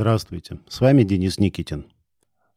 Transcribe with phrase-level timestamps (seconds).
[0.00, 1.84] Здравствуйте, с вами Денис Никитин.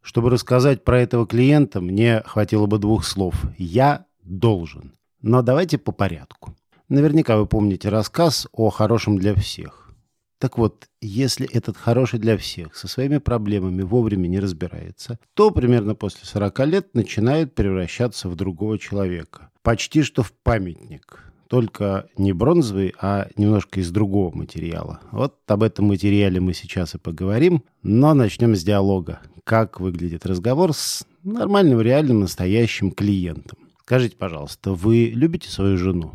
[0.01, 3.35] Чтобы рассказать про этого клиента, мне хватило бы двух слов.
[3.57, 4.93] Я должен.
[5.21, 6.55] Но давайте по порядку.
[6.87, 9.91] Наверняка вы помните рассказ о хорошем для всех.
[10.37, 15.95] Так вот, если этот хороший для всех со своими проблемами вовремя не разбирается, то примерно
[15.95, 19.51] после 40 лет начинает превращаться в другого человека.
[19.63, 25.01] Почти что в памятник только не бронзовый, а немножко из другого материала.
[25.11, 29.19] Вот об этом материале мы сейчас и поговорим, но начнем с диалога.
[29.43, 33.59] Как выглядит разговор с нормальным, реальным, настоящим клиентом.
[33.81, 36.13] Скажите, пожалуйста, вы любите свою жену?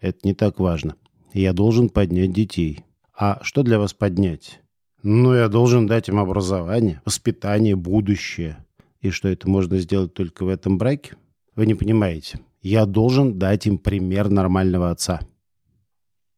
[0.00, 0.96] Это не так важно.
[1.32, 2.84] Я должен поднять детей.
[3.18, 4.60] А что для вас поднять?
[5.02, 8.58] Ну, я должен дать им образование, воспитание, будущее.
[9.00, 11.16] И что это можно сделать только в этом браке?
[11.56, 12.40] Вы не понимаете.
[12.60, 15.20] Я должен дать им пример нормального отца.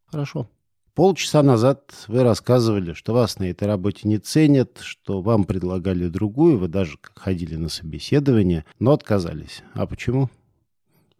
[0.06, 0.48] Хорошо.
[0.94, 6.58] Полчаса назад вы рассказывали, что вас на этой работе не ценят, что вам предлагали другую,
[6.58, 9.62] вы даже ходили на собеседование, но отказались.
[9.72, 10.28] А почему?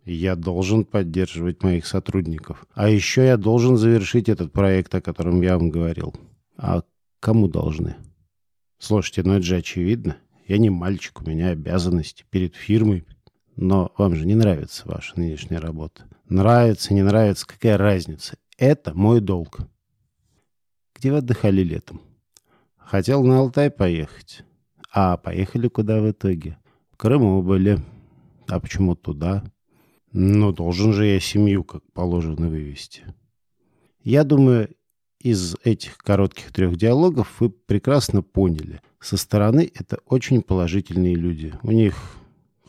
[0.04, 2.66] Я должен поддерживать моих сотрудников.
[2.74, 6.14] А еще я должен завершить этот проект, о котором я вам говорил.
[6.56, 6.82] А
[7.20, 7.96] кому должны?
[8.78, 10.16] Слушайте, ну это же очевидно.
[10.48, 13.04] Я не мальчик, у меня обязанности перед фирмой,
[13.56, 16.04] но вам же не нравится ваша нынешняя работа.
[16.28, 18.36] Нравится, не нравится, какая разница?
[18.56, 19.60] Это мой долг.
[20.94, 22.00] Где вы отдыхали летом?
[22.76, 24.44] Хотел на Алтай поехать.
[24.92, 26.58] А поехали куда в итоге?
[26.90, 27.78] В Крыму были.
[28.48, 29.44] А почему туда?
[30.12, 33.04] Ну, должен же я семью, как положено, вывести.
[34.02, 34.68] Я думаю,
[35.20, 38.80] из этих коротких трех диалогов вы прекрасно поняли.
[38.98, 41.54] Со стороны это очень положительные люди.
[41.62, 42.16] У них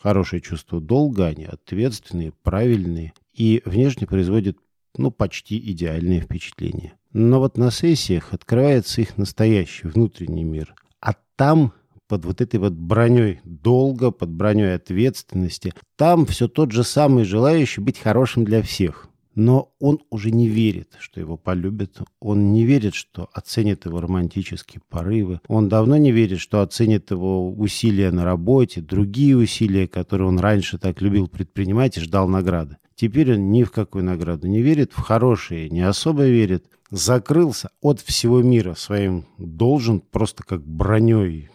[0.02, 4.58] хорошее чувство долга, они ответственные, правильные и внешне производят
[4.96, 6.94] ну, почти идеальное впечатление.
[7.12, 10.74] Но вот на сессиях открывается их настоящий внутренний мир.
[11.00, 11.72] А там,
[12.08, 17.80] под вот этой вот броней долга, под броней ответственности, там все тот же самый желающий
[17.80, 19.08] быть хорошим для всех.
[19.34, 22.02] Но он уже не верит, что его полюбят.
[22.20, 25.40] Он не верит, что оценит его романтические порывы.
[25.48, 30.78] Он давно не верит, что оценит его усилия на работе, другие усилия, которые он раньше
[30.78, 32.76] так любил предпринимать и ждал награды.
[32.94, 36.66] Теперь он ни в какую награду не верит, в хорошие не особо верит.
[36.90, 41.48] Закрылся от всего мира своим должен просто как броней,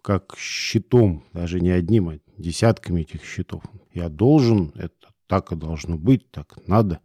[0.00, 3.62] как щитом, даже не одним, а десятками этих щитов.
[3.92, 4.94] Я должен, это
[5.26, 7.00] так и должно быть, так надо.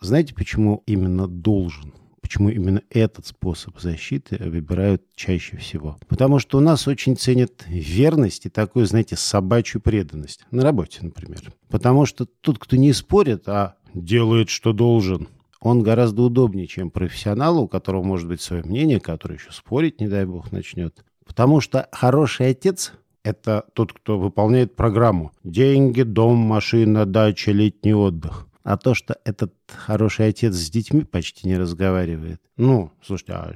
[0.00, 1.92] Знаете, почему именно должен?
[2.20, 5.98] Почему именно этот способ защиты выбирают чаще всего?
[6.06, 10.46] Потому что у нас очень ценят верность и такую, знаете, собачью преданность.
[10.50, 11.52] На работе, например.
[11.68, 15.28] Потому что тот, кто не спорит, а делает, что должен,
[15.60, 20.08] он гораздо удобнее, чем профессионал, у которого может быть свое мнение, который еще спорить, не
[20.08, 21.04] дай бог, начнет.
[21.26, 22.92] Потому что хороший отец
[23.22, 25.32] это тот, кто выполняет программу.
[25.44, 28.46] Деньги, дом, машина, дача, летний отдых.
[28.62, 32.40] А то, что этот хороший отец с детьми почти не разговаривает.
[32.56, 33.54] Ну, слушайте, а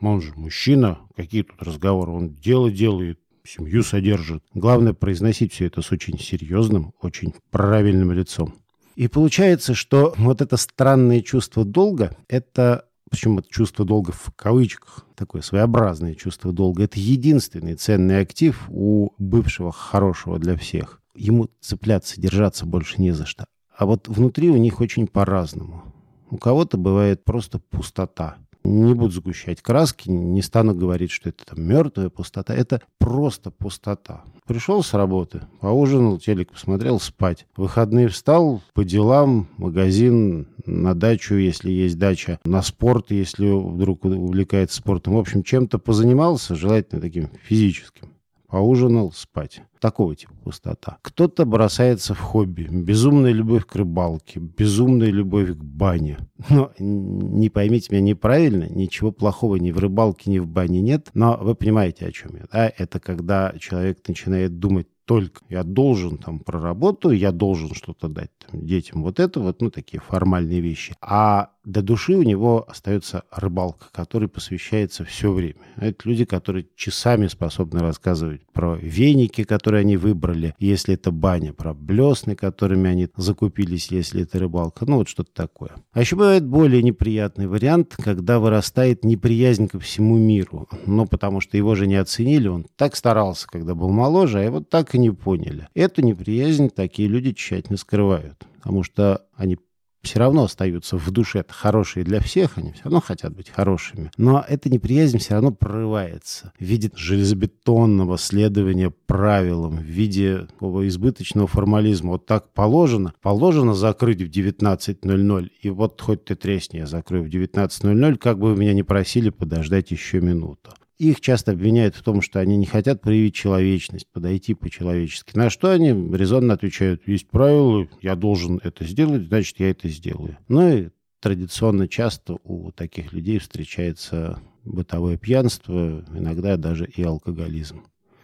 [0.00, 2.12] он же мужчина, какие тут разговоры?
[2.12, 4.42] Он дело делает, семью содержит.
[4.54, 8.54] Главное произносить все это с очень серьезным, очень правильным лицом.
[8.96, 15.06] И получается, что вот это странное чувство долга– это причем это чувство долга в кавычках,
[15.14, 21.00] такое своеобразное чувство долга, это единственный ценный актив у бывшего хорошего для всех.
[21.14, 23.46] Ему цепляться, держаться больше не за что.
[23.76, 25.82] А вот внутри у них очень по-разному.
[26.30, 28.36] У кого-то бывает просто пустота.
[28.66, 32.52] Не буду сгущать краски, не стану говорить, что это там мертвая пустота.
[32.52, 34.24] Это просто пустота.
[34.44, 37.46] Пришел с работы, поужинал, телек посмотрел, спать.
[37.56, 44.78] выходные встал, по делам, магазин, на дачу, если есть дача, на спорт, если вдруг увлекается
[44.78, 45.14] спортом.
[45.14, 48.15] В общем, чем-то позанимался, желательно таким физическим
[48.48, 49.62] поужинал, спать.
[49.80, 50.98] Такого типа пустота.
[51.02, 52.66] Кто-то бросается в хобби.
[52.70, 56.18] Безумная любовь к рыбалке, безумная любовь к бане.
[56.48, 61.10] Но не поймите меня неправильно, ничего плохого ни в рыбалке, ни в бане нет.
[61.14, 62.44] Но вы понимаете, о чем я.
[62.50, 62.72] Да?
[62.76, 68.30] Это когда человек начинает думать только я должен там про работу, я должен что-то дать
[68.38, 69.02] там, детям.
[69.02, 70.94] Вот это вот, ну, такие формальные вещи.
[71.00, 75.56] А до души у него остается рыбалка, которой посвящается все время.
[75.76, 81.74] Это люди, которые часами способны рассказывать про веники, которые они выбрали, если это баня, про
[81.74, 84.86] блесны, которыми они закупились, если это рыбалка.
[84.86, 85.72] Ну, вот что-то такое.
[85.92, 90.68] А еще бывает более неприятный вариант, когда вырастает неприязнь ко всему миру.
[90.86, 94.60] Ну, потому что его же не оценили, он так старался, когда был моложе, а его
[94.60, 95.68] так и не поняли.
[95.74, 99.58] Эту неприязнь такие люди тщательно скрывают, потому что они
[100.06, 104.10] все равно остаются в душе хорошие для всех, они все равно хотят быть хорошими.
[104.16, 112.12] Но эта неприязнь все равно прорывается в виде железобетонного следования правилам, в виде избыточного формализма.
[112.12, 113.12] Вот так положено.
[113.20, 118.50] Положено закрыть в 19.00, и вот хоть ты тресни, я закрою в 19.00, как бы
[118.50, 120.70] вы меня не просили подождать еще минуту.
[120.98, 125.36] Их часто обвиняют в том, что они не хотят проявить человечность, подойти по-человечески.
[125.36, 130.38] На что они резонно отвечают, есть правила, я должен это сделать, значит, я это сделаю.
[130.48, 130.88] Ну и
[131.20, 137.82] традиционно часто у таких людей встречается бытовое пьянство, иногда даже и алкоголизм.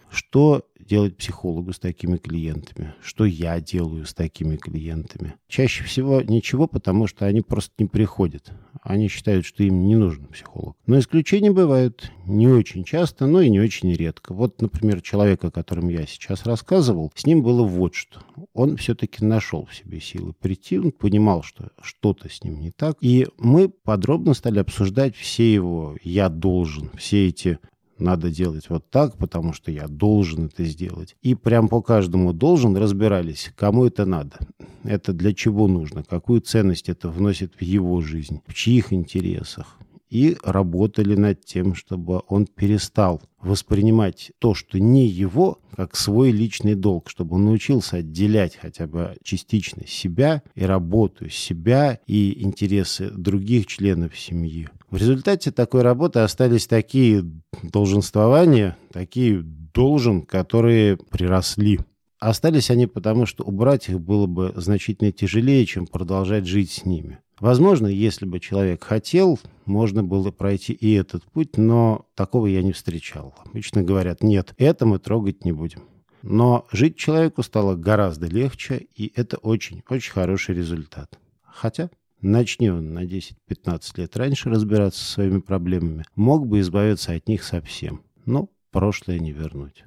[0.09, 2.93] Что делать психологу с такими клиентами?
[3.01, 5.35] Что я делаю с такими клиентами?
[5.47, 8.51] Чаще всего ничего, потому что они просто не приходят.
[8.83, 10.75] Они считают, что им не нужен психолог.
[10.85, 14.33] Но исключения бывают не очень часто, но и не очень редко.
[14.33, 18.19] Вот, например, человек, о котором я сейчас рассказывал, с ним было вот что.
[18.53, 22.97] Он все-таки нашел в себе силы прийти, он понимал, что что-то с ним не так.
[22.99, 27.59] И мы подробно стали обсуждать все его «я должен», все эти
[27.97, 31.15] надо делать вот так, потому что я должен это сделать.
[31.21, 34.37] И прям по каждому должен разбирались, кому это надо,
[34.83, 39.77] это для чего нужно, какую ценность это вносит в его жизнь, в чьих интересах.
[40.09, 46.75] И работали над тем, чтобы он перестал воспринимать то, что не его, как свой личный
[46.75, 53.65] долг, чтобы он научился отделять хотя бы частично себя и работу себя и интересы других
[53.65, 54.69] членов семьи.
[54.91, 57.25] В результате такой работы остались такие
[57.63, 61.79] долженствования, такие должен, которые приросли.
[62.23, 67.19] Остались они потому, что убрать их было бы значительно тяжелее, чем продолжать жить с ними.
[67.41, 72.71] Возможно, если бы человек хотел, можно было пройти и этот путь, но такого я не
[72.71, 73.35] встречал.
[73.43, 75.83] Обычно говорят, нет, это мы трогать не будем.
[76.21, 81.19] Но жить человеку стало гораздо легче, и это очень-очень хороший результат.
[81.41, 81.89] Хотя
[82.21, 87.43] начни он на 10-15 лет раньше разбираться со своими проблемами, мог бы избавиться от них
[87.43, 88.01] совсем.
[88.25, 89.83] Но прошлое не вернуть.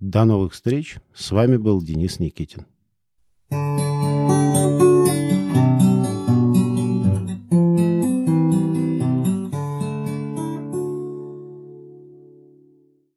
[0.00, 0.96] До новых встреч.
[1.14, 2.64] С вами был Денис Никитин.